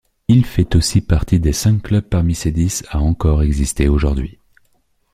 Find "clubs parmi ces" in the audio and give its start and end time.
1.83-2.51